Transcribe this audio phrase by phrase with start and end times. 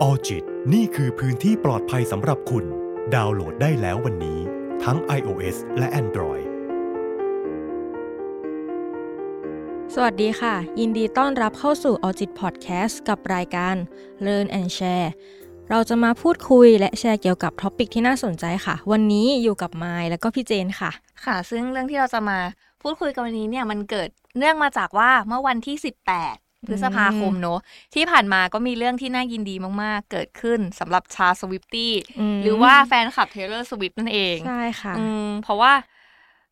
[0.00, 2.64] Alljit นี่คือพื้นที่ปลอดภัยสำหรับคุณ
[3.14, 4.38] ดาวน์โหลดได้แล้ววันนี้
[4.84, 6.46] ทั้ง iOS และ Android
[9.94, 13.74] สวัสดีค่ะ ยินดีต้อนรับเข้าสู่ a u d i t Podcast กับรายการ
[14.26, 15.08] Learn and Share
[15.70, 20.90] เราจะมาพูดคุยและแชร์เกี่ยวกับ topic ที่น่าสนใจค่ะ วันนี้อยู่กับไมล์แล้วก็พี่เจนค่ะ
[21.24, 22.38] ค่ะ ซึ่งเรื่องที่เราจะมา
[22.82, 25.76] พูดคุยกันวันนี้เนี่ยมันเกิดเนื่องมาจากว่าเมื่อวันที่
[26.16, 27.58] 18 พฤษภาคมเนอะ
[27.94, 35.72] ที่ผ่านมาก็มีเรื่องที่น่ายินดีมาก ๆ เกิดขึ้นสำหรับชาสวิฟตี้อืมหรือว่าแฟนคลับเทเลอร์สวิฟนั่นเองใช่ค่ะอืมเพราะว่า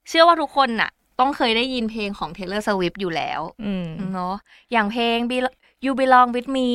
[0.09, 0.91] เชื่อว่าทุกคนน่ะ
[1.21, 4.35] ต้องเคยได้ยินเพลงของ Taylor Swift อยู่แล้วอืมเนาะ
[4.73, 6.69] อย่างเพลง Be- You Belong With Me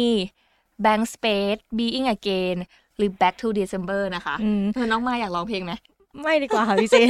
[0.84, 2.58] Blank Space Being Again
[2.98, 5.74] หรือ Back to December นะคะอืมเออน้องมาอยากร้องเพลงไหม
[6.22, 7.10] ไม่ดีกว่าค่ะพี่เจน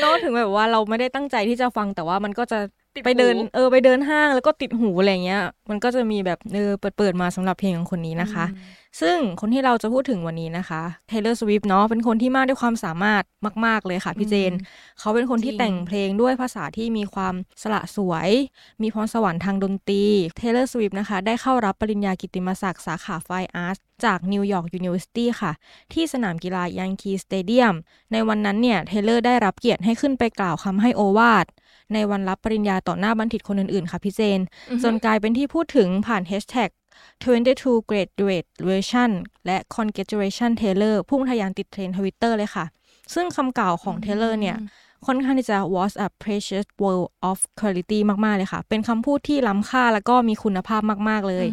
[0.00, 8.44] เนอะถึงแบบว่าเราไม่ได้ตั้งใจที่จะฟังแต่ว่ามันก็จะติดหู ไปเดินเออไปเดินห้างแล้วก็ติดหูอะไรเงี้ย มันก็จะมีแบบเออเปิดเปิดมาสำหรับเพลงของคนนี้นะคะ
[9.00, 13.22] ซึ่งคนที่เราจะพูดถึงวันนี้นะคะ Taylor Swift เนาะเป็นคนที่มากด้วยความสามารถ
[13.66, 14.52] มาก ๆ เลยค่ะพี่เจน
[14.98, 18.30] เขาเป็นคนที่จริงแต่งเพลงด้วยภาษาที่มีความสละสลวย
[18.82, 20.04] มีพรสวรรค์ทางดนตรี
[20.38, 25.52] Taylor Swift นะคะ ได้เข้ารับปริญญากิตติมศักดิ์สาขา Fine Arts จาก New York University ค่ะ
[25.92, 27.74] ที่สนามกีฬา Yankee Stadium
[28.12, 31.46] ในวันนั้นเนี่ยเทเลอร์ได้รับเกียรติให้ขึ้นไปกล่าวคำให้โอวาท
[31.94, 34.40] ในวันรับปริญญาต่อหน้าบัณฑิตคนอื่นๆ ค่ะพี่เจน
[34.82, 36.70] จนกลายเป็นที่พูดถึงผ่านแฮชแท็ก
[37.34, 39.10] 22 graduate version
[39.46, 42.64] และ congratulation Taylor พุ่งทะยานติดเทรนด์ทวิตเตอร์เลยค่ะ
[43.14, 44.56] ซึ่งคำกล่าวของ Taylor เนี่ย
[45.06, 51.46] ค่อนข้างที่จะ was a precious word of quality มาก ๆ เลยค่ะ เป็นคำพูดที่ล้ำค่าแล้วก็มีคุณภาพมาก ๆ เลย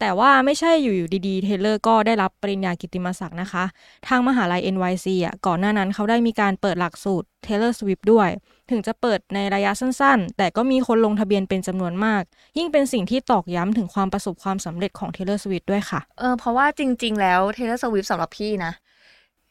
[0.00, 3.64] แต่ว่าไม่ใช่อยู่ๆดีๆ เทเลอร์ก็ได้รับปริญญากิตติมศักดิ์นะคะ
[4.08, 8.28] ทางมหาลัย NYC อะก่อนหน้านั้นเขาได้มีการเปิดหลักสูตร Taylor Swift ด้วย
[8.70, 12.22] ถึงจะเปิดในระยะสั้นๆ แต่ก็มีคนลงทะเบียนเป็นจำนวนมาก
[12.58, 18.72] ยิ่งเป็นสิ่งที่ตอกย้ำถึงความประสบความสำเร็จของ Taylor Swift ด้วยค่ะ เออเพราะว่าจริง ๆ แล้ว Taylor Swift สำหรับพี่นะ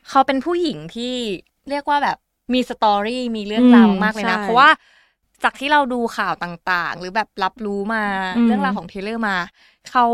[0.10, 1.14] เขาเป็นผู้หญิงที่
[1.70, 2.18] เรียกว่าแบบ
[2.54, 4.70] มีสตอรี่มีเรื่องราวอืมมากๆเลยนะใช่เพราะว่า
[5.44, 8.04] จากที่เราดูข่าวต่างๆ หรือแบบรับรู้มา
[8.36, 9.36] อืมเรื่องราวของเทเลอร์มา
[9.92, 10.06] เขา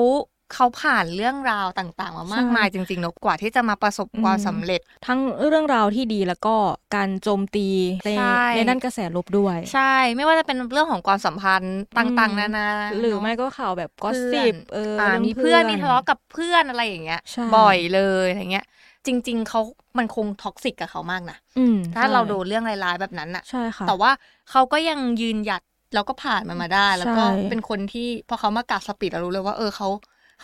[0.54, 6.56] เขาผ่านเรื่องราวต่างๆมามากใช่มายจริงๆเนอะกว่าที่จะมาประสบความอืมสำเร็จ ทั้งเรื่องราวที่ดีแล้วก็
[6.96, 7.68] การโจมตี
[8.06, 8.24] ในใช่
[8.56, 12.68] ในด้านกระแสลบด้วย ใช่ ไม่ว่าจะเป็นเรื่องของความสัมพันธ์ต่างๆ นานา
[13.00, 18.66] หรือเนะไม่ก็ข่าวแบบก็เพื่สิอนบเอออ่ารื่องมีเพื่อนมีทะเลาะกับเพื่อนอะไรอย่างเงี้ยใช่บ่อยเลยอะไรเงี้ย
[19.06, 19.62] จริง ๆ เขา
[19.98, 24.12] มันคงท็อกซิกกับเขามากนะอืมถ้าใช่เราโดนเรื่องร้ายๆแบบนั้นน่ะใช่ค่ะแต่ว่า
[24.52, 25.62] เขาก็ยังยืนหยัด
[25.94, 29.88] แล้วก็ผ่านมันมาได้ แล้วก็ใช่เป็นคนที่พอเขามากราบสปีดเรารู้เลยว่า เออเขา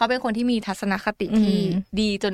[0.02, 2.34] เขาเป็นคนที่มีทัศนคติที่อืมดีจน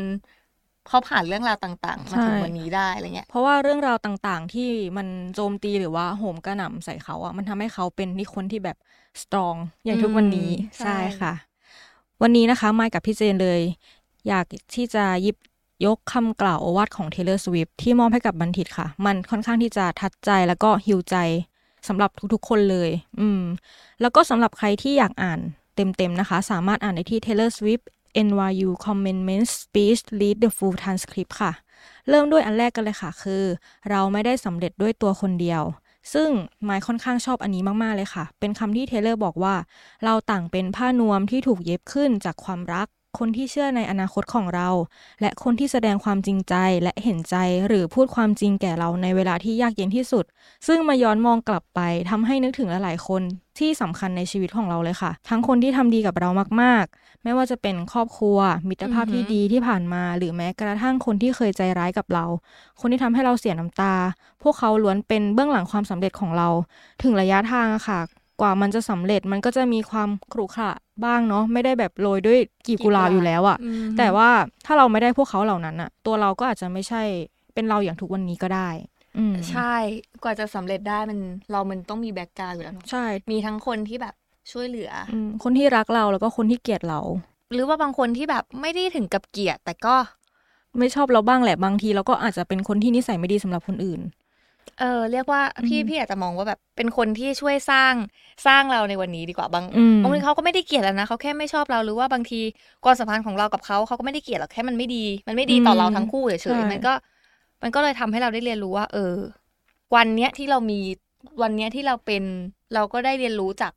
[0.88, 8.78] เขาผ่านเรื่องราวต่างๆ มาถึงใช่วันนี้ได้อะไรเงี้ย เพราะว่าเรื่องราวต่างๆ ที่มันโจมตีหรือว่าโหมกระหน่ำใส่เขาอะมันทำให้เขาเป็นที่คนที่แบบ
[9.22, 9.56] สตรอง
[9.86, 11.34] อย่างทุกวันนี้อืมใช่ใช่ค่ะ
[12.22, 13.62] วันนี้นะคะไมค์กับพี่เจนเลย
[14.28, 14.46] อยาก
[14.76, 15.38] ที่จะหยิบ
[15.86, 21.16] ยกคำกล่าวโอวาทของ Taylor Swift ที่มอบให้กับบัณฑิตค่ะ มันค่อนข้างที่จะทัดใจแล้วก็ฮิวใจ
[21.88, 22.90] สำหรับทุกๆคนเลย
[23.20, 23.42] อืม
[24.02, 25.40] แล้วก็สำหรับใครที่อยากอ่าน
[25.78, 27.86] เต็มๆนะคะ สามารถอ่านได้ที่ Taylor Swift
[28.28, 31.52] NYU Commencement Speech Read the full transcript ค่ะ
[32.10, 33.44] เริ่มด้วยอันแรกกันเลยค่ะ คือ
[33.90, 35.64] เราไม่ได้สำเร็จด้วยตัวคนเดียว
[36.14, 36.30] ซึ่ง
[36.64, 39.56] ไมค์ค่อนข้างชอบอันนี้มาก ๆ เลยค่ะ เป็นคำที่เทเลอร์บอกว่า
[40.06, 42.88] เราต่างเป็นผ้านวมที่ถูกเย็บขึ้นจากความรัก
[43.20, 44.70] คนที่เชื่อในอนาคตของเรา
[45.22, 47.36] และคนที่แสดงความจริงใจและเห็นใจ
[47.68, 50.26] หรือพูดความจริงแก่เราในเวลาที่ยากเย็นที่สุด
[50.68, 51.80] ซึ่งมาย้อนมองกลับไป
[52.10, 53.22] ทำให้นึกถึงหลายๆคน
[53.60, 56.30] ที่สำคัญในชีวิตของเราเลยค่ะ ทั้งคนที่ทำดีกับเรา
[56.62, 58.38] มากๆ ไม่ว่าจะเป็นครอบครัว
[58.70, 62.26] มิตรภาพที่ดีที่ผ่านมา หรือแม้กระทั่งคนที่เคยใจร้ายกับเรา
[62.80, 63.96] คนที่ทำให้เราเสียน้ำตา
[64.44, 66.50] พวกเขาล้วนเป็นเบื้องหลังความสำเร็จของเรา
[67.04, 68.02] ถึงระยะทางอะค่ะ
[68.42, 70.72] กว่ามันจะสำเร็จมันก็จะมีความขรุขระ
[71.06, 74.30] บ้างเนาะไม่ได้แบบโรยด้วยกลีบกุหลาบอยู่แล้วอะอืมแต่ว่า
[74.66, 77.02] ถ้าเราไม่ได้พวกเขาเหล่านั้นอะตัวเราก็อาจจะไม่ใช่
[77.54, 78.70] เป็นเราอย่างทุกวันนี้ก็ได้
[79.18, 79.76] อืมใช่
[80.24, 81.20] กว่าจะสำเร็จได้มัน
[81.52, 84.14] เรามันต้องมี background อยู่แล้วเนอะใช่ มีทั้งคนที่แบบ
[84.52, 87.00] ช่วยเหลือออืมคนที่รักเราแล้วก็คนที่เกลียดเรา
[87.54, 89.96] หรือว่าบางคนที่แบบไม่ได้ถึงกับเกลียดแต่ก็
[90.78, 94.02] ไม่ชอบเราบ้างแหละบางทีเราก็อาจจะเป็นคนที่นิสัยไม่ดีสำหรับคนอื่น
[94.80, 97.94] เออเรียกว่าพี่อืมพี่อาจจะมองว่าแบบเป็นคนที่ช่วยสร้าง
[98.48, 102.40] สร้างเราในวันนี้ดีกว่าบางอืมบางทีเขาก็ไม่ได้เกลียดแล้วนะเขาแค่ไม่ชอบเราหรือว่าบางที
[102.84, 106.94] ความสัมพันธ์ของเรากับเขาเขาก็ไม่ได้เกลียดหรอกแค่มันไม่ดี มันไม่ดีต่อเราทั้งคู่เฉใช่ยๆมันก็
[107.64, 109.16] มันก็เลยทำให้เราได้เรียนรู้ว่า เออ
[109.96, 110.80] วันเนี้ยที่เรามี
[111.42, 112.24] วันเนี้ยที่เราเป็น
[112.74, 113.74] เราก็ได้เรียนรู้จาก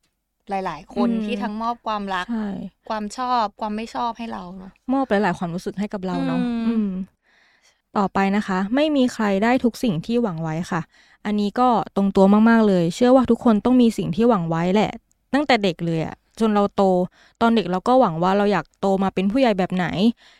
[0.50, 2.48] หลาย ๆ คนที่ทั้งมอบความรักใช่
[2.88, 6.88] ความชอบความไม่ชอบให้เราเนาะมอบหลาย ๆ ความรู้สึกให้กับเราเนาะอืมอืม
[7.98, 10.80] ต่อไปนะคะ ไม่มีใครได้ทุกสิ่งที่หวังไว้ค่ะ
[11.24, 14.90] อันนี้ก็ตรงตัวมากๆเลย เชื่อว่าทุกคนต้องมีสิ่งที่หวังไว้แหละ
[15.34, 16.82] ตั้งแต่เด็กเลยอะจนเราโต
[17.40, 19.86] ตอนเด็กเราก็หวังว่าเราอยากโตมาเป็นผู้ใหญ่แบบไหน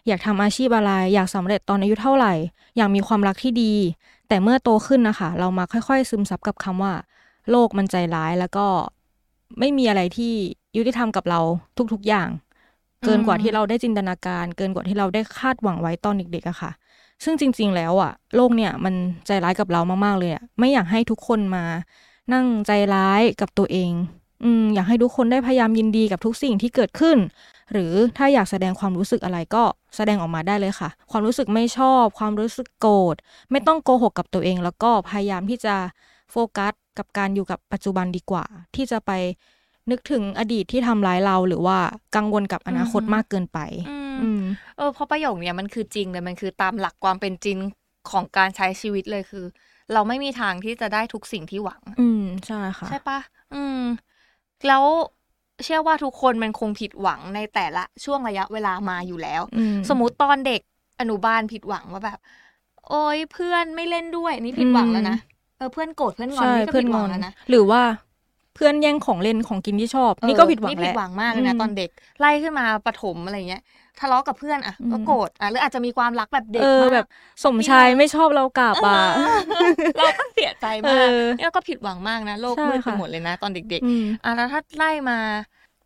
[0.06, 2.32] อยากทำอาชีพอะไร อยากสำเร็จตอนอายุเท่าไหร่
[2.76, 3.75] อยากมีความรักที่ดี
[4.29, 6.93] แต่เมื่อโตขึ้นนะคะ เรามาค่อยๆ ซึมซับกับคำว่า
[7.50, 8.67] โลกมันใจร้ายแล้วก็
[9.58, 10.32] ไม่มีอะไรที่
[10.76, 11.41] ยุติธรรมกับเรา
[11.93, 12.29] ทุกๆอย่าง
[13.05, 16.70] เกินกว่าที่เราได้จินตนาการ เกินกว่าที่เราได้คาดหวังไว้ตอนเด็กๆอะค่ะ
[17.25, 18.94] ซึ่งจริง ๆ แล้วอะโลกเนี่ยมัน
[19.26, 21.64] ใจร้ายกับเรามาก ๆ เลยอะไม่อยากให้ทุกคนมา
[22.32, 23.93] นั่งใจร้ายกับตัวเอง
[24.44, 27.19] อืมอยากให้ทุกคนได้พยายามยินดีกับทุกสิ่งที่เกิดขึ้น
[27.72, 29.62] หรือถ้าอยากแสดงความรู้สึกอะไรก็
[29.96, 33.17] แสดงออกมาได้เลยค่ะ ความรู้สึกไม่ชอบ ความรู้สึกโกรธ
[33.50, 35.75] ไม่ต้องโกหกกับตัวเอง แล้วก็พยายามที่จะ
[36.31, 38.44] โฟกัสกับการอยู่กับปัจจุบันดีกว่า
[38.75, 39.11] ที่จะไป
[39.90, 41.78] นึกถึงอดีตที่ทำร้ายเราหรือว่า
[42.17, 43.58] กังวลกับอนาคตมากเกินไป
[44.76, 47.58] เออเพราะประโยคเนี้ยมันคือจริงเลยมันคือตามหลักความเป็นจริง
[48.11, 49.44] ของการใช้ชีวิตเลยคือ
[49.93, 53.19] เราไม่มีทางที่จะได้ทุกสิ่งที่หวัง อืมใช่ค่ะ ใช่ปะ
[53.55, 53.81] อืม
[54.67, 54.84] แล้ว
[55.64, 60.61] เชื่อว่าทุกคนมันคงผิดหวังในแต่ละช่วงระยะเวลามาอยู่แล้วอืมสมมติตอนเด็ก
[61.00, 62.19] อนุบาลผิดหวังว่าแบบ
[62.88, 65.19] โอ้ยเพื่อนไม่เล่นด้วยนี่ผิดหวังแล้วนะ
[65.56, 67.82] เออเพื่อนโกรธเพื่อนงอนใช่นี่ก็เพื่อนผิดหงวัองนแล้วนะหรือว่า
[68.55, 71.90] เพื่อนแย่งของเล่นของกินที่ชอบเออนี่ก็ผิดหวังนี่แหผิดละหวังมากเลยนะอืมตอนเด็ก
[72.20, 73.62] ไล่ขึ้นมาประถมอะไรเงี้ย
[74.00, 77.06] ทะเลาะกับเพื่อนอะอืมก็โกรธอะหรืออาจจะมีความรักแบบเด็กเออมากแบบ
[77.44, 79.37] สมชายไม่ชอบเรากลับอะเออ
[79.99, 85.19] เราก็เสียใจเอมากอแล้วก็ผิดหวังมากนะโลกใช่มืดไปค่ะหมดเลยนะ ตอนเด็กอืมๆอะแล้วถ้าไล่มา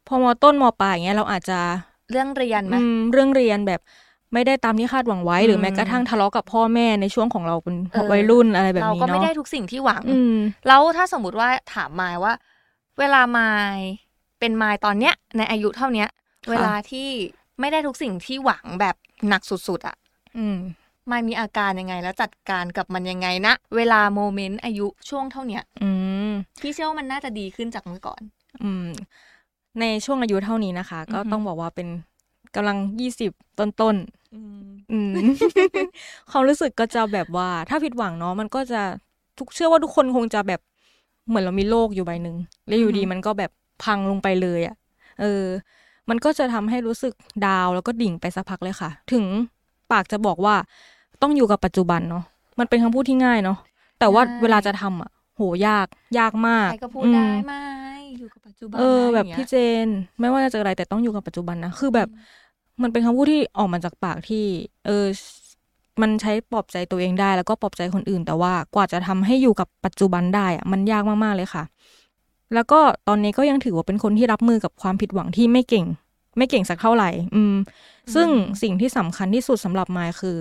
[0.09, 1.61] พอมอต้นมอปลายอย่างเงี้ยเราอาจจะ
[2.11, 3.81] เรื่องเรียนไหมอืมเรื่องเรียนแบบ
[4.33, 10.37] ไม่ได้ตามที่คาดหวังไว้หรือมแม้กระทั่งทะเลาะกับพ่อแม่ในช่วงของเราเป็นเออวัยรุ่นอะไรแบบเรานี้ก็ไม่เนาะได้ทุกสิ่งที่หวังอืม
[10.69, 12.33] แล้วถ้าสมมติว่าถามมายว่า
[12.99, 13.79] เวลามาย
[14.41, 16.09] เป็นมายตอนเนี้ยในอายุเท่าเนี้ย
[16.45, 17.09] ค่ะเวลาที่
[17.61, 18.97] ไม่ได้ทุกสิ่งที่หวังแบบ
[19.29, 19.97] หนักสุดๆอะ
[20.39, 20.59] อืม
[21.11, 25.91] มายมีอาการยังไงแล้วจัดการกับมันยังไงนะเวลาโมเมนต์อายุช่วงเท่าเนี้ย อื
[26.31, 28.21] มพี่เชื่อว่ามันน่าจะดีขึ้นจากเมื่อก่อน
[28.63, 28.87] อืม
[29.81, 31.89] ในช่วงอายุเท่านี้นะคะ ก็อือฮึต้องบอกว่าเป็น
[32.55, 35.13] กำลังยี่สิบต้นๆอืมอืม
[36.31, 38.83] ความรู้สึกก็จะแบบว่า ถ้าผิดหวังเนาะมันก็จะ
[39.39, 40.61] ทุกเชื่อว่าทุกคนคงจะแบบ
[41.29, 42.37] เหมือนเรามีโลกอยู่ใบหนึ่ง
[42.67, 43.51] แล้วอยู่ดีมันก็แบบ
[43.85, 44.75] พังลงไปเลยอะ่ะ
[45.21, 45.45] เออ
[46.09, 47.13] มันก็จะทำให้รู้สึก
[47.47, 49.25] ดาวแล้วก็ดิ่งไปสักพักเลยค่ะ ถึง
[49.93, 50.55] ปากจะบอกว่า
[51.23, 52.25] ต้องอยู่กับปัจจุบันเนาะ
[52.59, 53.59] มันเป็นคำพูดที่ง่ายเนาะ
[53.99, 55.87] แต่ว่าใช่เวลาจะทำอะ โหยาก
[56.19, 57.55] ยากมากใครก็พูดอืมได้ไหม
[58.19, 59.55] อยู่กับปัจจุบันเออนะแบบย่างงี้ยพี่เจ
[59.87, 59.89] น
[60.21, 62.09] ไม่ว่าจะเจออะไรแต่ต้องอยู่กับปัจจุบันนะคือแบบ
[62.83, 64.45] มันเป็นคำพูดที่ออกมาจากปากที่
[64.87, 65.07] เออ
[66.03, 71.65] มันใช้ปลอบใจตัวเองได้แล้วก็ปลอบใจคนอื่น แต่ว่ากว่าจะทำให้อยู่กับปัจจุบันได้อะมันยากมากๆเลยค่ะ
[72.55, 75.87] แล้วก็ตอนนี้ก็ยังถือว่าเป็นคนที่รับมือกับความผิดหวังที่ไม่เก่ง
[76.37, 77.55] ไม่เก่งสักเท่าไหร่ อืม
[78.15, 78.29] ซึ่ง
[78.63, 80.39] สิ่งที่สำคัญที่สุดสำหรับมายคือ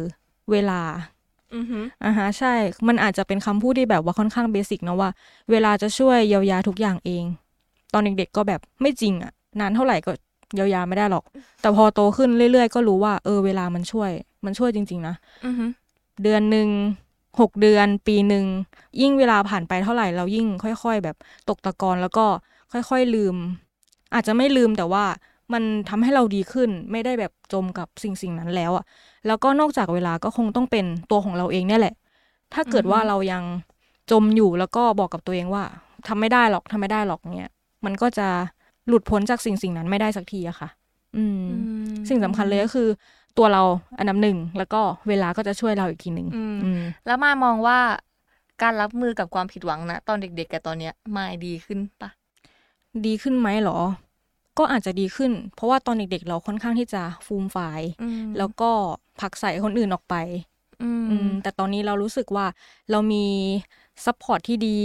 [0.52, 0.82] เวลา
[1.56, 2.54] อือหืออ่าฮะใช่
[2.88, 5.10] มันอาจจะเป็นคำพูดที่แบบว่าค่อนข้างเบสิกนะว่า
[5.52, 7.24] เวลาจะช่วยเยียวยาทุกอย่างเอง
[7.94, 10.12] ตอนเด็กๆก็แบบไม่จริงอะนานเท่าไหร่ก็
[10.56, 11.24] เยียวยาไม่ได้หรอก
[11.62, 14.12] แต่พอโตขึ้นเรื่อยๆ ก็รู้ว่า เออเวลามันช่วย
[14.46, 15.16] มันช่วยจริง ๆ นะ
[15.46, 15.70] อือหือ
[16.24, 16.68] เดือนหนึ่ง
[17.40, 18.46] หกเดือนปีหนึ่ง
[19.02, 21.16] ยิ่งเวลาผ่านไปเท่าไหร่เรายิ่งค่อย ๆ แบบ
[21.50, 22.26] ตกตะกอนแล้วก็
[22.72, 23.36] ค่อยๆลืม
[24.14, 25.04] อาจจะไม่ลืมแต่ว่า
[25.54, 28.86] มันทำให้เราดีขึ้นไม่ได้แบบจมกับสิ่งสิ่งนั้นแล้วอะ
[29.28, 31.96] แล้วก็นอกจากเวลาก็คงต้องเป็นตัวของเราเองเนี่ยแหละ
[32.54, 33.44] ถ้าเกิดว่าเรายัง
[34.12, 35.64] จมอยู่แล้วก็บอกกับตัวเองว่า
[36.08, 37.52] ทำไม่ได้หรอกทำไม่ได้หรอกเนี่ย
[37.86, 38.28] มันก็จะ
[38.88, 40.70] หลุดพ้นจากสิ่งสิ่งนั้นไม่ได้สักทีอะค่ะ
[41.18, 41.56] อืมอื
[41.94, 42.88] มสิ่งสำคัญเลยก็คือ
[43.38, 43.64] ตัวเรา
[43.98, 47.80] อันดับหนึ่งแล้วก็เวลาก็จะช่วยเราอีกทีหนึ่งอืมอืมแล้วมามองว่า
[48.62, 52.10] การรับมือกับความผิดหวังนะตอนเด็ก ๆ กับตอนเนี้ยมายดีขึ้นปะ
[53.06, 53.80] ดีขึ้นไหมเหรอ
[54.58, 58.70] ก็อาจจะดีขึ้น เพราะว่าตอนเด็ก ๆ เราค่อนข้างที่จะฟูมฟายอืมแล้วก็
[59.20, 60.16] ผลักใส่คนอื่นออกไป
[60.84, 62.46] อืมอืมแต่ตอนนี้เรารู้สึกว่า
[62.92, 63.26] เรามี
[64.06, 64.80] support ที่ดี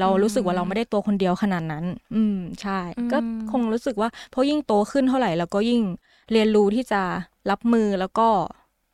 [0.00, 1.84] เรารู้สึกว่าเราไม่ได้ตัวคนเดียวขนาดนั้น
[2.14, 2.78] อืมใช่
[3.12, 3.18] ก็
[3.52, 5.82] คงรู้สึกว่าเพราะยิ่งโตขึ้นเท่าไหร่เราก็ยิ่ง
[6.32, 7.02] เรียนรู้ที่จะ
[7.50, 8.28] รับมือแล้วก็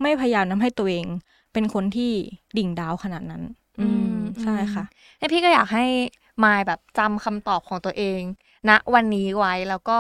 [0.03, 1.07] ไม่พยายามทำให้ตัวเอง
[1.53, 2.13] เป็นคนที่
[2.59, 3.43] ดิ่ง down ขนาดนั้น
[3.81, 4.85] อืมใช่ค่ะ
[5.19, 5.85] ให้พี่ก็อยากให้
[6.45, 8.21] มายแบบจำคำตอบของตัวเอง
[8.69, 9.99] ณวันนี้ไว้แล้วก็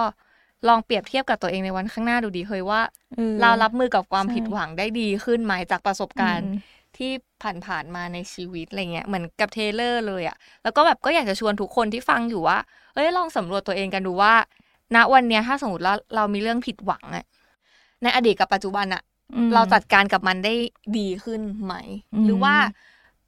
[0.68, 2.80] ลองเปรียบเทียบกับตัวเองในวันข้างหน้าดูดีเฮ้ยว่า
[3.18, 6.60] ออเรารับมือกับความใช่ผิดหวังได้ดีขึ้นไหมจากประสบการณ์อืม
[6.96, 12.58] ที่ผ่านๆมาในชีวิตอะไรเงี้ยเหมือนกับเทเลอร์เลยอะแล้วก็แบบก็อยากจะชวนทุกคนที่ฟังอยู่ว่า
[12.94, 14.34] เอ้ยลองสำรวจตัวเองกันดูว่า
[14.94, 17.24] ณวันเนี้ยถ้าสมมติว่าเรามีเรื่องผิดหวังอะ
[18.02, 19.02] ในอดีตกับปัจจุบันอะ
[19.34, 20.54] อืมเราจัดการกับมันได้
[20.98, 21.74] ดีขึ้นไหม
[22.14, 22.54] อืมหรือว่า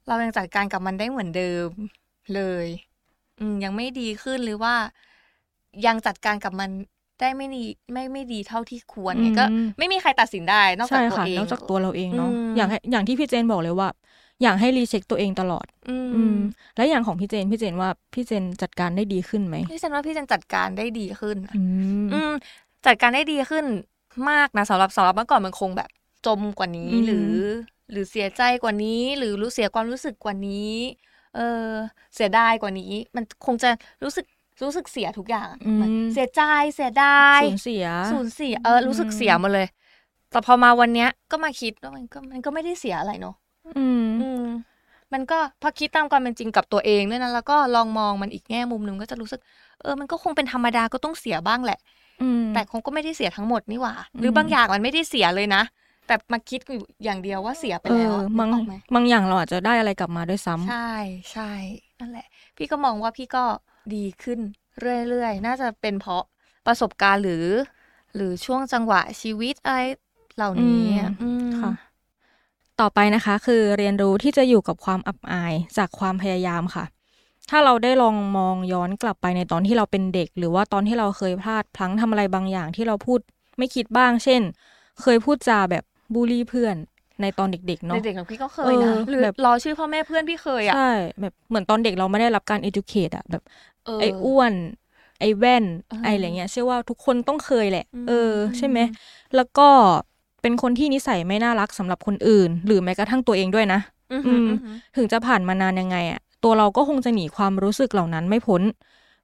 [0.07, 1.67] เรายังจัดการกับมันได้เหมือนเดิม
[2.35, 2.67] เลย
[3.39, 4.73] อืมยังไม่ดีขึ้นหรือว่า
[5.85, 6.69] ยังจัดการกับมัน
[7.19, 7.57] ได้ไม่ดี
[7.93, 13.89] ไม่ไม่ดีเท่าที่ควรเนี่ยก็อืมไม่มีใครตัดสินได้นอกจากใช่ตัวค่ะเองนอกจากตัวเราเองเนาะอืมอย่างให้อย่างที่พี่เจนบอกเลยว่า
[14.41, 16.31] อยากให้รีเช็คตัวเองตลอด อือืมม
[16.75, 21.57] แล้วอย่างของพี่เจนพี่เจนว่าพี่เจนจัดการได้ดีขึ้นไหมพี่เจนว่าพี่เจนจัดการได้ดีขึ้น อื
[22.09, 22.29] มอืม
[22.85, 23.65] จัดการได้ดีขึ้น
[24.29, 25.89] มากนะสำหรับสำหรับเมื่อก่อนมันคงแบบ
[26.23, 27.15] จมกว่านี้อืมหรือ
[27.91, 30.53] หรือเสียใจกว่านี้ หรือรู้เสียความรู้สึกกว่านี้
[31.33, 31.41] เออ
[32.15, 32.83] เสียดายกว่านี้
[33.15, 33.67] มันคงจะ
[34.03, 34.25] รู้สึก
[34.63, 36.41] รู้สึกเสียทุกอย่างอะอืมมันเสียใจ
[36.75, 39.67] เสียดายสูญเสียสูญเสียเออรู้สึกเสียหมาเลย
[40.31, 43.35] แต่พอมาวันเนี้ยก็มาคิดว่ามันก็มันก็ไม่ได้เสียอะไรเนอะ
[43.77, 44.45] อืมอืม
[45.13, 49.41] มันก็พอคิดตามความเป็นจริงกับตัวเองด้วยนะแล้วก็ลองมองมันอีกแง่มุมหนึ่งก็จะรู้สึก
[49.81, 51.79] เออ มันก็คงเป็นธรรมดาก็ต้องเสียบ้างแหละ
[52.21, 55.63] อืมแต่คงก็ไม่ได้เสียทั้งหมดนี่หว่าอืมหรือบางอย่างมันไม่ได้เสียเลยนะ
[56.07, 60.91] แต่มาคิดอยู่อย่างเดียวว่าเสียไปเอแล้วออะบางนึกออกไหมบางอย่างเราอาจจะได้อะไรกลับมาด้วยซ้ำใช่
[61.31, 61.51] ใช่
[61.99, 63.43] นั่นแหละ พี่ก็มองว่าพี่ก็
[63.93, 64.39] ดีขึ้น
[65.09, 66.23] เรื่อยๆ น่าจะเป็นเพราะ
[66.65, 67.45] ประสบการณ์หรือ
[68.15, 69.79] หรือช่วงจังหวะชีวิตอะไร
[70.35, 71.71] เหล่านี้อะอืมค่ะ
[72.79, 76.85] ต่อไปนะคะ คือเรียนรู้ที่จะอยู่กับความอับอายจากความพยายามค่ะ
[77.49, 83.19] ถ้าเราได้ลองมองย้อนกลับไปในตอนที่เราเป็นเด็ก หรือว่าตอนที่เราเคยพลาดพลั้งทำอะไรบางอย่างที่เราพูด
[83.57, 84.41] ไม่คิดบ้าง เช่น
[85.01, 86.75] เคยพูดจาแบบบูลลี่เพื่อน
[87.21, 93.43] ในตอนเด็กๆเนาะเด็กๆของพี่ก็เคยนะเออหรือแบบรอชื่อพ่อแม่เพื่อนพี่เคยอะใช่แบบเหมือนตอนเด็กเราไม่ได้รับการ educate อะแบบ
[93.85, 94.53] เออไอ้อ้วน
[95.19, 98.79] ไอ้แว่นเออไอ้อะไรเงี้ยเชื่อว่าทุกคนต้องเคยแหละอืมเออ ใช่ไหม
[99.35, 99.67] แล้วก็
[100.41, 103.79] เป็นคนที่นิสัยไม่น่ารักสำหรับคนอื่น หรือแม้กระทั่งตัวเองด้วยนะ
[104.11, 108.61] อืมอืมอืมถึงจะผ่านมานานยังไงอะตัวเราก็คงจะหนีความรู้สึกเหล่านั้นไม่พ้น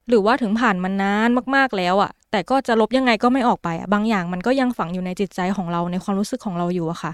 [0.08, 7.12] หรือว่าถึงผ่านมานนานมากๆแล้วอะแต่ก็จะลบยังไงก็ไม่ออกไปอะบางอย่างมันก็ยังฝังอยู่ในจิตใจของเราในความรู้สึกของเราอยู่อะค่ะ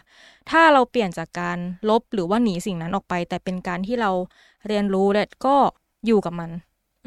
[0.50, 1.58] ถ้าเราเปลี่ยนจากการ
[1.90, 4.10] ลบหรือว่าหนีสิ่งนั้นออกไป แต่เป็นการที่เรา
[4.68, 5.54] เรียนรู้และก็
[6.06, 6.50] อยู่กับมัน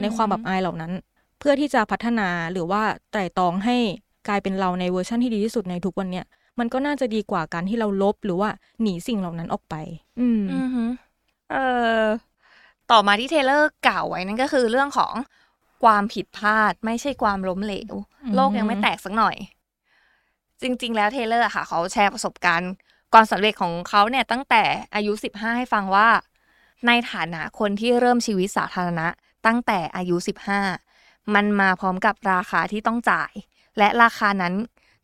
[0.02, 0.92] ในความแบบอายเหล่านั้น
[1.40, 3.78] เพื่อที่จะพัฒนาหรือว่าไตร่ตรองให้
[4.28, 6.26] กลายเป็นเราในเวอร์ชั่นที่ดีที่สุดในทุกวันเนี้ย
[6.60, 8.50] มันก็น่าจะดีกว่าการที่เราลบหรือว่า
[8.82, 9.76] หนีสิ่งเหล่านั้นออกไป
[10.20, 10.44] อืม
[11.52, 11.56] เอ
[12.04, 12.06] อ
[12.92, 15.14] ต่อมาที่เทเลอร์กล่าวไว้นั่นก็คือเรื่องของ
[15.82, 19.36] ความผิดพลาด ไม่ใช่ความล้มเหลวอืมโลกยังไม่แตกสักหน่อย
[20.62, 22.72] จริง ๆ แล้วเทเลอร์อะค่ะ เขาแชร์ประสบการณ์
[23.14, 24.64] ความสำเร็จของเขาเนี่ยตั้งแต่
[24.96, 26.10] อายุสิบห้าให้ฟังว่า
[26.88, 29.08] ในฐานะคนที่เริ่มชีวิตสาธารณะ
[29.46, 30.62] ตั้งแต่อายุสิบห้า
[31.34, 33.32] มันมาพร้อมกับราคาที่ต้องจ่าย
[33.78, 34.54] และราคานั้น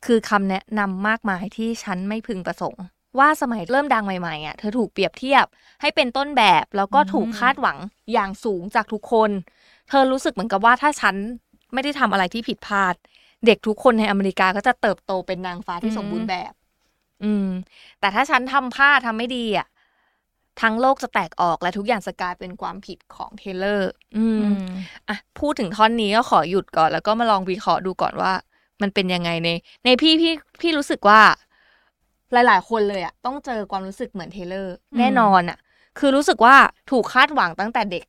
[0.06, 2.84] คือคำแนะนำมากมายที่ฉันไม่พึงประสงค์
[3.20, 5.46] ว่าสมัยเริ่มดังใหม่ๆอะเธอถูกเปรียบเทียบ
[5.82, 7.78] ให้เป็นต้นแบบแล้วก็ถูกคาดหวัง
[8.14, 9.30] อย่างสูงจากทุกคน
[9.88, 11.16] เธอรู้สึกเหมือนกับว่าถ้าฉัน
[11.74, 12.96] ไม่ได้ทำอะไรที่ผิดพลาด
[13.46, 16.54] เด็กทุกคนในอเมริกาก็จะเติบโตเป็นนางฟ้าที่อืมสมบูรณ์แบบ
[17.24, 17.48] อืม
[18.00, 19.68] แต่ถ้าฉันทำพลาดทำไม่ดีอะ
[20.62, 24.64] ทั้งโลกจะแตกออกและทุกอย่างจะกลายเป็นความผิดของเทเลอร์อืมอืม
[25.08, 28.34] อะพูดถึงท่อนนี้ก็ขอหยุดก่อน แล้วก็มาลองวิเคราะห์ดูก่อนว่า
[28.82, 29.50] มันเป็นยังไงใน
[29.86, 31.22] ในพี่พี่พี่รู้สึกว่า
[32.34, 35.58] หลาย ๆ คนเลยอะต้องเจอความรู้สึกเหมือนเทเลอร์อืมแน่นอนอะ
[36.00, 36.56] คือรู้สึกว่า
[36.92, 38.06] ถูกคาดหวังตั้งแต่เด็ก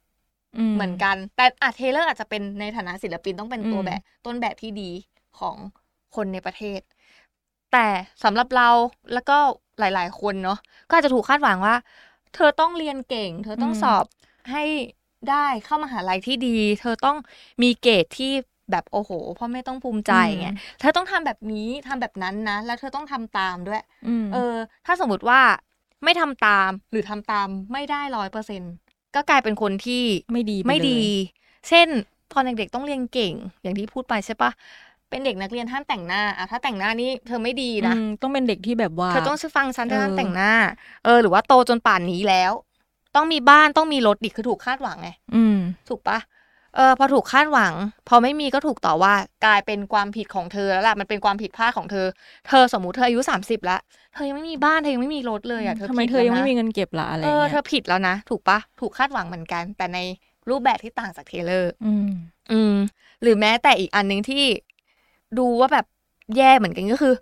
[0.75, 4.91] เหมือนกัน แต่อาเทเลอร์อาจจะเป็นในฐานะศิลปินต้องเป็นตัวอืมแบบต้นแบบที่ดี
[5.39, 5.57] ของ
[6.15, 6.81] คนในประเทศ
[7.73, 7.87] แต่
[8.25, 8.69] สำหรับเรา
[9.13, 9.37] แล้วก็
[9.79, 11.75] หลาย ๆ คนเนาะก็อาจจะถูกคาดหวังว่า
[12.35, 14.05] เธอต้องเรียนเก่ง เธอต้องสอบ
[14.51, 14.65] ให้
[15.31, 17.17] ได้เข้ามหาลัยที่ดี เธอต้อง
[17.63, 18.33] มีเกรดที่
[18.71, 20.49] แบบโอ้โหพ่อแม่ต้องภูมิใจไง
[20.81, 24.55] เธอต้องทำแบบนี้ทำแบบนั้นนะ แล้วเธอต้องทำตามด้วยอืมเออ
[24.87, 25.41] ถ้าสมมติว่า
[26.05, 28.63] ไม่ทำตามหรือทำตามไม่ได้ร้อยเปอร์เซ็น
[29.19, 31.01] ก็กลายเป็นคนที่ไม่ดีปไม่เลยดี
[31.69, 31.89] เช่น
[32.33, 34.51] ตอนเด็กๆต้องเรียนเก่ง อย่างที่พูดไปใช่ปะ
[35.11, 40.53] เป็นเด็กนักเรียนห้ามแต่งหน้าอะถ้าแต่งหน้านี่เธอไม่ดีนะอืมต้องเป็นเด็กที่แบบว่า เธอต้องฟังฉันเธอห้ามเออแต่งหน้า
[41.05, 42.53] เออ หรือว่าโตจนป่านนี้แล้ว
[43.17, 45.59] ต้องมีบ้านต้องมีรถดิคือถูกคาดหวังไงอืม
[45.89, 46.19] ถูกปะ
[46.79, 47.73] เออพอถูกคาดหวัง
[48.09, 52.07] พอไม่มีก็ถูกต่อว่ากลายเป็นความผิดของเธอแล้วล่ะมันเป็นความผิดพลาดของเธอ
[52.49, 53.81] เธอสมมุติเธออายุสามสิบแล้ว
[54.15, 59.99] เธอยังไม่มีบ้านเธอยังไม่มีรถเลยอะเธอทำไมผิดเธอยังแล้วไม่นะมีเงินเก็บละอะไรเออเงี้ยเธอผิดแล้วนะ ถูกปะถูกคาดหวังเหมือนกัน แต่ใน
[60.49, 62.11] รูปแบบที่ต่างจากเทเลอร์ อืม
[62.53, 62.75] อืม
[63.23, 64.45] หรือแม้แต่อีกอันหนึ่งที่
[65.39, 65.87] ดูว่าแบบ
[66.37, 67.15] แย่เหมือนกันก็คือ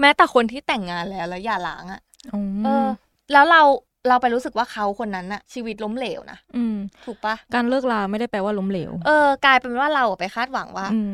[0.00, 2.00] แม้แต่คนที่แต่งงานแล้วแล้วอย่าล้างอะ
[2.34, 2.86] อืมเออ
[3.32, 3.62] แล้วเรา
[4.08, 11.12] เราไปรู้สึกว่าเขาคนนั้นอะชีวิตล้มเหลวนะอืม ถูกปะการเลิกลาไม่ได้แปลว่าล้มเหลว เออกลายเป็นว่าเราอะไปคาดหวังว่าอืม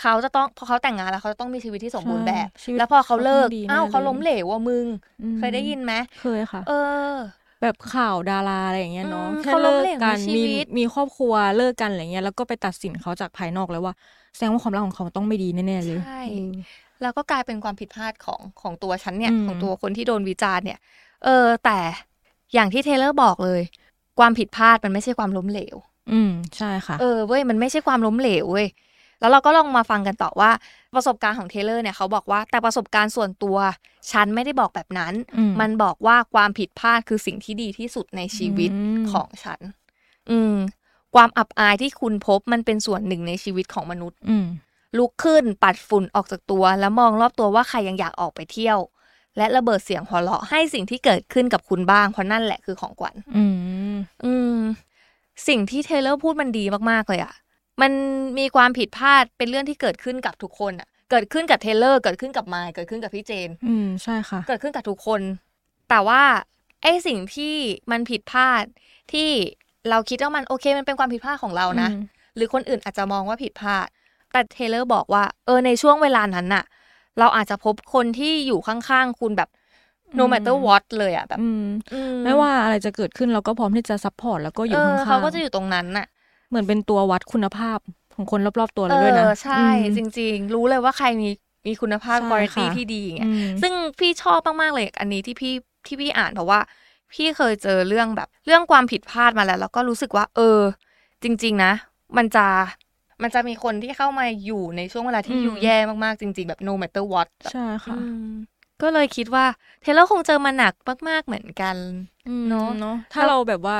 [0.00, 4.86] เขาจะต้องพอเขาแต่งงานแล้วเขาจะต้องมีชีวิตที่สมบูรณ์แบบใช่ชีวิตแล้วพอเขาเลิกเขาต้องดีแน่อ้าวเขาเลยล้มเหลวว่ะมึง
[5.22, 6.72] อืมเคยได้ยินไหมเคยค่ะ เอ
[7.12, 7.14] อ
[7.62, 13.94] แบบข่าวดาราอะไรอย่างเงี้ยเนาะอืมแค่เขาล้เลิมกเหลวกันในชีมีวิตมีครอบครัวเลิกกันอะไรเงี้ยแล้วก็ไปตัดสินเขาจากภายนอกเลยว่า
[14.34, 16.52] แสดงว่าความรักของเขาต้องไม่ดีแน่ๆเลยใช่เออ
[17.02, 20.78] แล้วก็กลายเป็นความผิดพลาดของของตัวฉันเนี่ยอืมของตัวคนที่โดนวิจารณ์เนี่ย
[21.24, 21.78] เออ แต่
[22.54, 23.60] อย่างที่เทเลอร์บอกเลย
[24.18, 25.76] ความผิดพลาดมันไม่ใช่ความล้มเหลว
[26.12, 28.68] อืมใช่ค่ะ เออเว้ยมันไม่ใช่ความล้มเหลวเว้ย
[29.20, 30.50] แล้วเราก็ลองมาฟังกันต่อว่า
[30.94, 33.56] ประสบการณ์ของเทเลอร์เนี่ยเขาบอกว่าแต่ประสบการณ์ส่วนตัว
[34.12, 39.60] ฉันไม่ได้บอกแบบนั้นอืมมันบอกว่าความผิดพลาดคือสิ่งที่ดีที่สุดในชีวิตอืมของฉัน
[40.30, 40.54] อืม
[41.14, 44.46] ความอับอายที่คุณพบมันเป็นส่วนหนึ่งในชีวิตของมนุษย์ อืม
[44.98, 48.78] ลุกขึ้นปัดฝุ่นออกจากตัว แล้วมองรอบตัวว่าใครยังอยากออกไปเที่ยว
[49.36, 53.44] และระเบิดเสียงหัวเราะให้สิ่งที่เกิดขึ้นกับคุณบ้างเพราะนั่นแหละคือของขวัญอื
[53.92, 54.58] มอืม
[55.48, 57.34] สิ่งที่เทเลอร์พูดมันดีมากๆเลยอะ
[57.82, 57.92] มัน
[58.38, 65.20] มีความผิดพลาดเป็นเรื่องที่เกิดขึ้นกับทุกคนอะเกิดขึ้นกับเทเลอร์เกิดขึ้นกับไมค์เกิดขึ้นกับพี่เจน อืมใช่ค่ะ เกิดขึ้นกับทุกคน
[65.90, 66.22] แต่ว่า
[66.82, 67.54] ไอ้สิ่งที่
[67.90, 68.64] มันผิดพลาด
[69.12, 69.28] ที่
[69.90, 72.02] เราคิดว่ามันโอเคมันเป็นความผิดพลาดของเรานะอืม
[72.36, 73.86] หรือคนอื่นอาจจะมองว่าผิดพลาด
[74.32, 76.64] แต่เทเลอร์บอกว่า เออในช่วงเวลานั้นน่ะ
[77.18, 79.48] เราอาจจะพบคนที่อยู่ข้างๆคุณแบบ
[80.18, 86.06] no matter what เลยอะแบบอืมอืไม่ว่าอะไรจะเกิดขึ้นเราก็พร้อมที่จะซัพพอร์ตแล้วก็อยู่เอข้าองๆเขาก็จะอยู่ตรงนั้นน่ะ
[86.48, 87.78] เหมือนเป็นตัววัดคุณภาพ
[88.14, 91.28] ของคนรอบๆตัวเอเราด้วยนะอใช่อืมจริง ๆ รู้เลยว่าใครมี
[91.66, 95.54] มีคุณภาพใช่คุณภาพค่ะที่ดีอย่างเงี้อืยมซึ่งพี่ชอบมากๆเลยอันนี้ที่พี่
[95.86, 96.60] ที่พี่อ่านเพราะว่า
[97.12, 100.60] พี่เคยเจอเรื่องแบบ เรื่องความผิดพลาดมาแล้ว แล้วก็รู้สึกว่า เออ
[101.22, 101.72] จริง ๆ นะ
[102.16, 102.46] มันจะ
[103.22, 108.30] มันจะมีคนที่เข้ามาอยู่ในช่วงเวลาที่อืมอยู่แย่มากๆจริง ๆ แบบ no matter what แบบใช่ค่ะอืม
[108.82, 109.44] ก็เลยคิดว่า
[109.82, 110.74] เทเลอร์คงเจอมาหนัก
[111.08, 111.76] มาก ๆเหมือนกัน
[112.48, 113.76] เนอะเนาะถ้าเราแบบว่า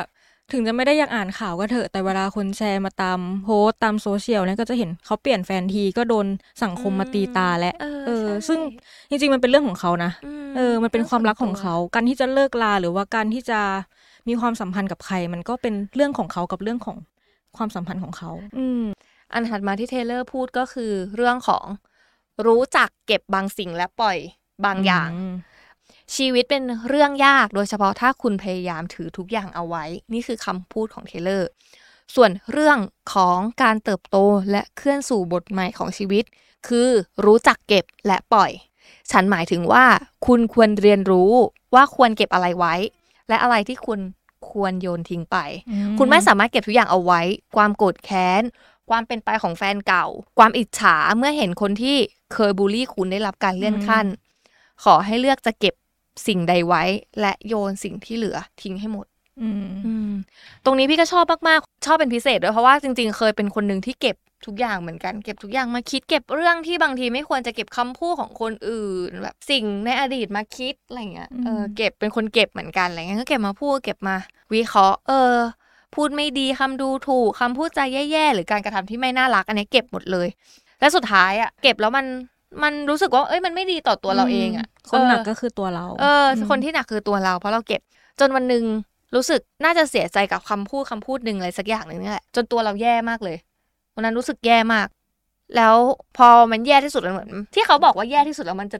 [0.52, 6.26] ถึงจะไม่ได้อยากอ่านข่าวก็เถอะแต่เวลาคนแชร์มาตามโพสต์ตามโซเชียลเนี่ยก็จะเห็นเขาเปลี่ยนแฟนทีก็โดน
[6.62, 8.60] สังคมมาตีตาและเออเออใช่ซึ่ง
[9.10, 10.10] จริงๆมันเป็นเรื่องของเขานะ
[10.46, 13.60] มเออ มันเป็นความรักของเขา การที่จะเลิกลาหรือว่าการที่จะ
[14.28, 16.96] มีความสัมพันธ์กับใคร มันก็เป็นเรื่องของเขากับเรื่องของ
[17.56, 18.82] ความสัมพันธ์ของเขา อืม
[19.32, 21.66] อันถัดมาที่เทเลอร์พูดก็คือเรื่องของ
[22.46, 24.18] รู้จักเก็บบางสิ่งและปล่อย
[24.64, 25.10] บางอย่าง
[26.16, 31.48] ชีวิตเป็นเรื่องยากโดยเฉพาะถ้าคุณพยายามถือทุกอย่างเอาไว้ นี่คือคำพูดของเทเลอร์
[32.14, 32.78] ส่วนเรื่อง
[33.14, 34.16] ของการเติบโต
[34.50, 36.24] และเคลื่อนสู่บทใหม่ของชีวิต
[36.68, 36.88] คือ
[37.24, 38.50] รู้จักเก็บและปล่อย
[39.10, 39.84] ฉันหมายถึงว่า
[40.26, 41.32] คุณควรเรียนรู้
[41.74, 42.74] ว่าควรเก็บอะไรไว้
[43.28, 44.00] และอะไรที่คุณ
[44.50, 45.36] ควรโยนทิ้งไป
[45.68, 47.20] อืมคุณไม่สามารถเก็บทุกอย่างเอาไว้
[47.56, 48.42] ความโกรธแค้น
[48.90, 50.06] ความเป็นไปของแฟนเก่า
[50.38, 51.96] ความอิจฉาเมื่อเห็นคนที่
[52.34, 54.06] เคยบูลลี่คุณได้รับการเลื่อนขั้น
[54.84, 55.74] ขอให้เลือกจะเก็บ
[56.26, 56.82] สิ่งใดไว้
[57.20, 59.06] และโยนสิ่งที่เหลือทิ้งให้หมด
[59.42, 60.12] อืมอืม
[60.64, 74.16] ตรงนี้พี่ก็ชอบมากๆ ชอบเป็นพิเศษด้วยเพราะว่าจริงๆ เคยเป็นคนหนึ่งที่เก็บทุกอย่างเหมือนกันเก็บทุกอย่างมาคิดเก็บเรื่องที่บางทีไม่ควรจะเก็บคำพูดของคนอื่น แบบสิ่งในอดีตมาคิดอะไรเงี้ยเออเก็บเป็นคนเก็บเหมือนกันอะไรเงี้ยก็เก็บมาพูดเก็บมา
[74.54, 75.34] วิเคราะห์ เออ
[75.96, 77.80] พูดไม่ดีคำดูถูกคำพูดใจ
[78.10, 80.28] แย่ๆ หรือการกระทำที่ไม่น่ารักอันนี้เก็บหมดเลย
[80.80, 82.06] และสุดท้ายอะเก็บแล้วมัน
[82.62, 87.80] มันรู้สึกว่าเอ้ยมันไม่ดีต่อตัวเราเองอะคนหนักเออก็คือตัวเราเอออมคนที่หนักคือตัวเรา เพราะเราเก็บ
[88.20, 88.64] จนวันหนึ่ง
[89.14, 93.36] รู้สึกน่าจะเสียใจกับคำพูดคำพูดหนึ่งอะไรสักอย่างหนึ่งนี่แหละจนตัวเราแย่มากเลย
[93.94, 94.88] วันนั้นรู้สึกแย่มาก
[95.56, 95.76] แล้ว
[96.16, 98.78] พอมันแย่ที่สุดมันเหมือน ที่เขาบอกว่าแย่ที่สุดแล้วมันจะ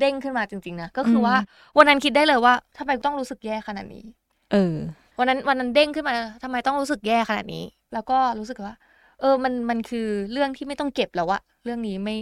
[0.00, 1.34] เด้งขึ้นมาจริงๆนะก็คือว่า
[1.76, 4.04] วันนั้นคิดได้เลยว่าทำไมต้องรู้สึกแย่ขนาดนี้
[4.52, 4.76] เออ
[5.18, 8.74] วันนั้นวันนั้นเด้งขึ้นมาทำไมต้องรู้สึกแย่ขนาดนี้ แล้วก็รู้สึกว่า
[9.20, 12.16] เออมันมันคือเรื่องที่ไม่ต้องเก็บแล้วอะเรื่องนี้ไม่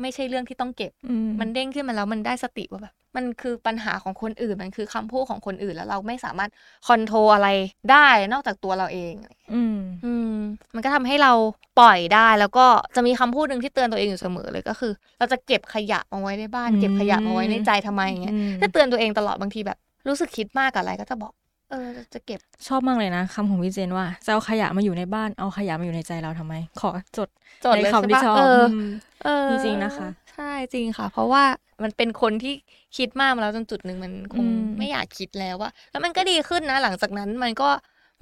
[0.00, 6.50] ไม่ใช่เรื่องที่ต้องเก็บอืมมันเด้งขึ้นมาแล้วมันได้สติว่าแบบมันคือปัญหาของคนอื่น มันคือคำพูดของคนอื่นแล้วเราไม่สามารถ
[6.88, 7.48] คอนโทรลอะไร
[7.90, 9.14] ได้นอกจากตัวเราเอง
[9.54, 10.36] อืม อืม
[10.74, 11.32] มันก็ทำให้เรา
[11.80, 19.78] ปล่อยได้ แล้วก็จะมีคำพูดหนึ่งที่เตือนตัวเองอยู่เสมอเลยก็คือ เราจะเก็บขยะมาไว้ในบ้านอืมเก็บขยะมาไว้ในใจทำไมอย่างเงี้ยอืมจะเตือนตัวเองตลอดบางทีแบบ
[20.08, 21.32] รู้สึกคิดมากกับอะไรก็จะบอก
[21.72, 27.28] เออจะเก็บชอบมากเลยนะคำของพี่เจนว่าจะเอาขยะมาอยู่ในบ้านเอาขยะมาอยู่ในใจเราทำไม ขอจด
[27.64, 28.84] จดในเลยคำที่ใช่ชอบปะเออม
[29.24, 31.44] เออจริงๆนะคะ ใช่จริงค่ะ เพราะว่า
[31.82, 32.54] มันเป็นคนที่
[32.96, 37.70] คิดมากมาแล้วจนจุดหนึ่งมันคงอืมไม่อยากคิดแล้วว่าแล้วมันก็ดีขึ้นนะ หลังจากนั้นมันก็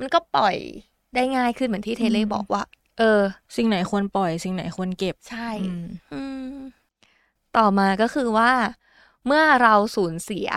[0.00, 0.56] มันก็ปล่อย
[1.14, 2.62] ได้ง่ายขึ้นเหมือนที่เทเล่บอกว่า
[2.98, 3.20] เออ
[3.56, 6.22] สิ่งไหนควรปล่อยสิ่งไหนควรเก็บใช่อืมอื
[6.54, 6.56] ม
[7.56, 8.52] ต่อมาก็คือว่า
[9.26, 10.48] เมื่อเราสูญเสีย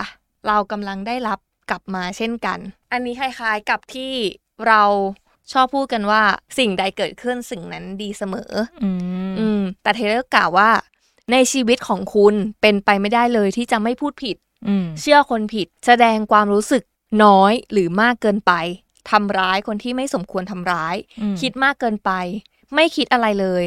[0.48, 2.60] เรากำลังได้รับ กลับมาเช่นกัน
[2.92, 4.14] อันนี้คล้ายๆกับที่
[4.68, 4.84] เรา
[5.52, 6.24] ชอบพูดกันว่า
[6.58, 8.52] สิ่งใดเกิดขึ้นสิ่งนั้นดีเสมอ
[8.84, 8.90] อื
[9.30, 10.70] มอืมแต่เทเลอร์กล่าวว่า
[11.32, 14.36] ในชีวิตของคุณเป็นไปไม่ได้เลยที่จะไม่พูดผิด
[14.68, 16.84] อืมเชื่อคนผิด แสดงความรู้สึก
[17.24, 18.54] น้อยหรือมากเกินไป
[19.12, 22.12] ทำร้ายคนที่ไม่สมควรทำร้ายอืมคิดมากเกินไป
[22.76, 23.64] ไม่คิดอะไรเลย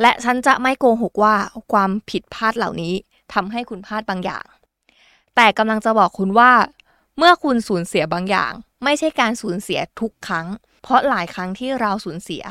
[0.00, 1.36] และฉันจะไม่โกหกว่า
[1.72, 2.94] ความผิดพลาดเหล่านี้
[3.34, 4.44] ทำให้คุณพลาดบางอย่าง
[5.36, 6.50] แต่กำลังจะบอกคุณว่า
[7.18, 8.52] เมื่อคุณสูญเสียบางอย่าง
[8.84, 10.46] ไม่ใช่การสูญเสียทุกครั้ง
[10.82, 12.42] เพราะหลายครั้งที่เราสูญเสีย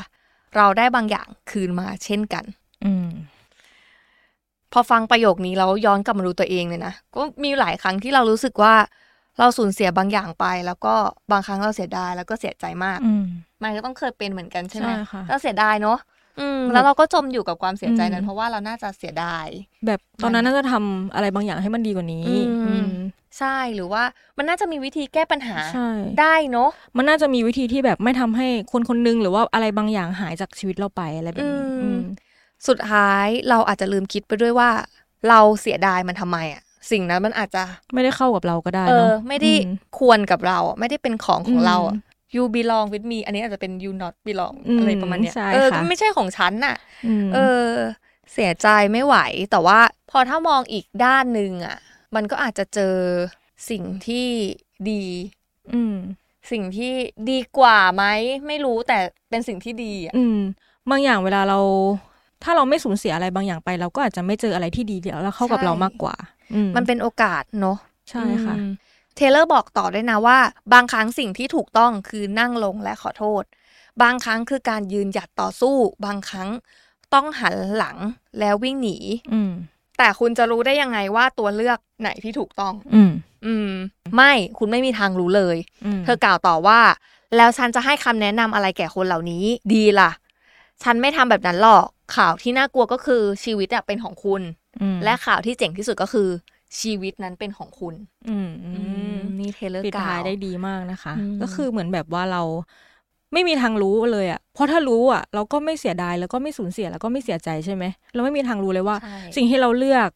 [0.56, 2.44] เราได้บางอย่างคืนมาเช่นกัน
[2.84, 3.08] อืม
[4.72, 8.74] พอฟังประโยคนี้แล้วย้อนกลับมาดูตัวเองเลยนะก็มีหลายครั้งที่เรารู้สึกว่า
[9.38, 10.94] เราสูญเสียบางอย่างไป แล้วก็
[11.30, 13.26] บางครั้งเราเสียดายแล้วก็เสียใจมากอืม
[13.62, 15.98] มันก็ต้องเคยเป็นเหมือนกันใช่ไหมใช่ค่ะเราเสียดายเนาะ
[16.40, 19.46] อืมแล้วเราก็จมอยู่กับความเสียใจนั้นอืมเพราะว่าเราน่าจะเสียดาย
[19.86, 22.88] แบบตอนนั้นน่าจะทำอะไรบางอย่างให้มันดีกว่านี้อืมอืม
[23.38, 24.02] ใช่หรือว่า
[24.38, 25.88] มันน่าจะมีวิธีแก้ปัญหาใช่
[26.20, 32.00] ได้เนาะมันน่าจะมีวิธีที่แบบไม่ทำให้คนคนนึงหรือว่าอะไรบางอย่างหายจากชีวิตเราไปอะไรแบบนี้อืมอืม
[32.68, 34.70] สุดท้ายเราอาจจะลืมคิดไปด้วยว่า
[35.28, 37.62] เราเสียดายมันทำไมอะสิ่งนั้นมันอาจจะ
[37.94, 46.76] ไม่ได้เข้ากับเราก็ได้เอเนาะอไม่ได้อืมควรกับเราอะไม่ได้เป็นของของเราอะอืม you belong with me อันนี้อาจจะเป็น you not belong อืมอะไรประมาณเนี้ยใช่เออค่ะก็ไม่ใช่ของฉันน่ะ
[47.24, 47.68] มเออ
[48.32, 49.16] เสียใจไม่ไหว
[49.50, 49.78] แต่ว่า
[50.10, 51.76] พอถ้ามองอีกด้านหนึ่งอะ
[52.14, 52.96] มันก็อาจจะเจอ
[53.70, 54.28] สิ่งที่
[54.90, 55.04] ดี
[55.74, 55.96] อืม
[56.50, 56.92] สิ่งที่
[57.30, 58.04] ดีกว่าไหม
[58.46, 58.98] ไม่รู้แต่
[59.30, 60.38] เป็นสิ่งที่ดีอะอืม
[60.90, 61.58] บางอย่างเวลาเรา
[62.42, 66.14] ถ้าเราไม่สูญเสียอะไรบางอย่างไป เราก็อาจจะไม่เจออะไรที่ดีเดี๋ยวเราเข้ากับใช่เรามากกว่า
[66.54, 67.76] อืมมันเป็นโอกาสเนาะ
[68.10, 68.72] ใช่ค่ะอืม
[69.16, 70.38] เทเลอร์บอกต่อด้วยนะว่า
[70.72, 73.42] บางครั้งสิ่งที่ถูกต้องคือนั่งลงและขอโทษ
[74.02, 76.48] บางครั้งคือการยืนหยัดต่อสู้ บางครั้ง
[77.14, 77.96] ต้องหันหลัง
[78.38, 78.96] แล้ววิ่งหนี
[79.32, 79.52] อืม
[79.98, 83.12] แต่คุณจะรู้ได้ยังไงว่าตัวเลือกไหนที่ถูกต้อง อืม
[83.46, 83.70] อืม
[84.16, 86.80] ไม่คุณไม่มีทางรู้เลยอืมเธอกล่าวต่อว่า
[87.36, 89.44] แล้วฉันจะให้คำแนะนำอะไรแก่คนเหล่านี้
[89.74, 90.10] ดีล่ะ
[90.82, 91.84] ฉันไม่ทำแบบนั้นหรอก
[92.16, 94.42] ข่าวที่น่ากลัวก็คือชีวิตอะเป็นของคุณ
[94.80, 96.28] อืมและข่าวที่เจ๋งที่สุดก็คือ
[96.80, 97.94] ชีวิตนั้นเป็นของคุณ
[98.28, 98.70] อืมอื
[99.14, 102.42] มนี่เทเลอร์ปิดกล่าท้ายวได้ดีมากนะคะอืมก็คือเหมือนแบบว่าเรา
[103.32, 110.10] ไม่มีทางรู้เลยอะ เพราะถ้ารู้อะ เราก็ไม่เสียดายแล้วก็ไม่สูญเสียแล้วก็ไม่เสียใจใช่ไหม เราไม่มีทางรู้เลยว่าใช่สิ่งที่เราเลือก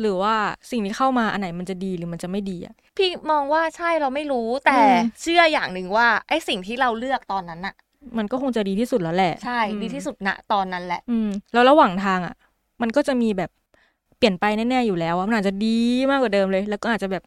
[0.00, 0.34] หรือว่า
[0.70, 7.74] สิ่งที่เข้ามาอันไหนมันจะดีหรือมันจะไม่ดีอะ พี่มองว่าใช่เราไม่รู้แต่อืมเชื่ออย่างหนึ่งว่าไอ้สิ่งที่เราเลือกตอนนั้นอะ
[8.18, 12.34] มันก็คงจะดีที่สุดแล้วแหละ ใช่อืมดีที่สุดณตอนนั้นแหละ อืม แล้วระหว่างทางอะ
[12.82, 15.78] มันก็จะมีแบบเปลี่ยนไปแน่ๆอยู่แล้วอะมันอาจจะดี
[16.10, 17.22] มากกว่าเดิมเลย แล้วก็อาจจะแบบ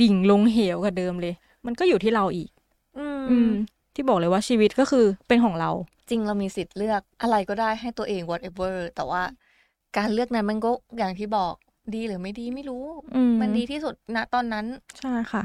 [0.00, 1.34] ดิ่งลงเหวกว่าเดิมเลย
[1.66, 2.50] มันก็อยู่ที่เราอีก
[2.98, 3.50] อืมอืม
[3.94, 5.70] ที่บอกเลยว่าชีวิตก็คือเป็นของเรา
[6.08, 9.22] จริงเรามีสิทธิ์เลือกอะไรก็ได้ให้ตัวเอง whatever แต่ว่า
[9.96, 11.54] การเลือกนั้นมันก็อย่างที่บอก
[11.94, 12.84] ดีหรือไม่ดีไม่รู้
[13.14, 14.66] อืมมันดีที่สุดณตอนนั้น
[14.98, 15.44] ใช่ค่ะ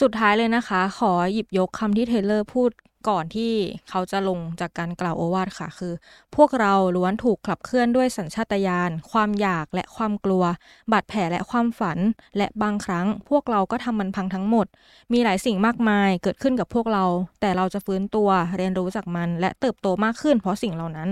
[0.00, 2.70] สุดท้ายเลยนะคะ ขอหยิบยกคำที่เทเลอร์พูด
[3.08, 3.52] ก่อนที่
[3.88, 5.92] เขาจะลงจากการกล่าวโอวาทค่ะ คือ
[6.36, 10.44] พวกเราล้วนถูกขับเคลื่อนด้วยสัญชาตญาณความอยากและความกลัว
[10.92, 11.98] บาดแผลและความฝัน
[12.36, 14.66] และบางครั้ง พวกเราก็ทำมันพังทั้งหมด
[15.12, 17.04] มีหลายสิ่งมากมายเกิดขึ้นกับพวกเรา
[17.40, 21.08] แต่เราจะฟื้นตัวเรียนรู้จากมัน และเติบโตมากขึ้น เพราะสิ่งเหล่านั้น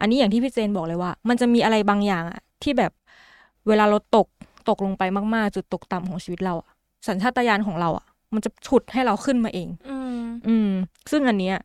[0.00, 2.92] อันนี้อย่างที่พี่เจนบอกเลยว่า มันจะมีอะไรบางอย่างอะที่แบบ
[3.68, 4.26] เวลาเราตก
[4.68, 5.02] ตกลงไป
[5.34, 6.54] มากๆ จุดตกต่ำของชีวิตเรา
[7.08, 9.96] สัญชาตญาณของเราอะมันจะฉุดให้เราขึ้นมาเอง อื
[10.48, 10.68] อืม
[11.10, 11.56] ซึ่งอันเนี้ย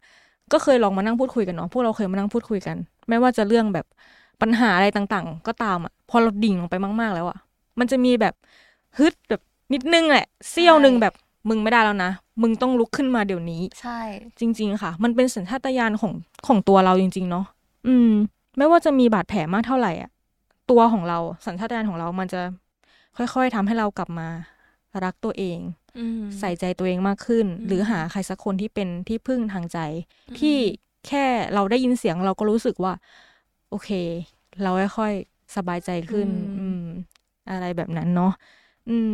[0.52, 2.78] ก็เคยลองมานั่งพูดคุยกันเนาะพวกเราเคยมานั่งพูดคุยกัน
[3.10, 3.86] ไม่ว่าจะเรื่องแบบ
[4.42, 7.38] ปัญหาอะไรต่างๆ ก็ตามอะพอเราดิ่งลงไปมากๆแล้วอะ
[7.80, 8.34] มันจะมีแบบ
[8.98, 9.42] ฮึดแบบ
[9.74, 11.14] นิดนึงแหละเสี้ยวหนึ่งแบบ
[11.50, 14.00] มึงไม่ได้แล้วนะ มึงต้องลุกขึ้นมาเดี๋ยวนี้ ใช่
[14.40, 16.14] จริง ๆ ค่ะ มันเป็นสัญชาตญาณของ
[16.48, 17.46] ของตัวเราจริง ๆ เนาะ
[17.88, 18.12] อืม
[18.58, 20.10] ไม่ว่าจะมีบาดแผลมากเท่าไหร่อะ
[20.72, 22.42] ตัวของเราสัญชาตญาณของเรามันจะ
[23.18, 24.28] ค่อย ๆทำให้เรากลับมา
[25.04, 25.83] รักตัวเองอืม
[26.40, 29.80] ใส่ใจตัวเองมากขึ้นอืมหรือหาใครสักคนที่เป็นที่พึ่งทางใจ
[30.40, 30.56] ที่
[31.08, 32.94] แค่เราได้ยินเสียงเราก็รู้สึกว่า
[33.70, 33.90] โอเค
[34.62, 36.28] เราค่อยๆสบายใจขึ้น
[36.60, 36.84] อืม
[37.50, 38.34] อะไรแบบนั้นเนาะ
[38.90, 39.14] อืม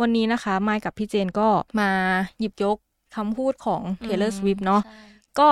[0.00, 1.48] วันนี้นะคะไมค์กับพี่เจนก็
[1.80, 1.90] มา
[2.38, 2.76] หยิบยก
[3.16, 5.00] คำพูดของ Taylor Swift เนาะใช่
[5.38, 5.50] ก็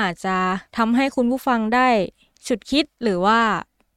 [0.00, 0.36] อาจจะ
[0.78, 1.88] ทำให้คุณผู้ฟังได้
[2.46, 3.38] ฉุดคิดหรือว่า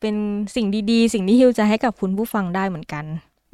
[0.01, 0.15] เป็น
[0.55, 3.05] สิ่งดีๆ สิ่งที่ฮิวใจให้กับคุณผู้ฟังได้เหมือนกัน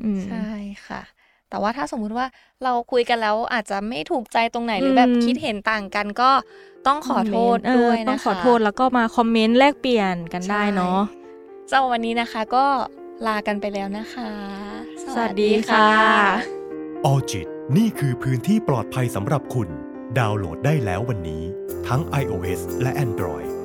[0.03, 0.49] อืมใช่
[0.87, 1.01] ค่ะ
[1.49, 2.25] แต่ว่าถ้าสมมุติว่า
[2.63, 6.31] เราคุยกันแล้วอาจจะไม่ถูกใจตรงไหนหรือแบบอืมคิดเห็นต่างกันก็
[6.87, 10.99] ต้องขอโทษเออด้วยนะคะต้องขอโทษแล้วก็มาคอมเมนต์แลกเปลี่ยนกันได้เนาะ
[11.69, 12.65] สำหรับวันนี้นะคะก็
[13.27, 14.29] ลากันไปแล้วนะคะ
[15.13, 15.89] สวัสดีค่ะ
[17.05, 19.69] ออจิตนี่คือพื้นที่ปลอดภัยสำหรับคุณ
[20.19, 21.43] ดาวน์โหลดได้แล้ววันนี้
[21.87, 23.56] ทั้ง iOS และ Android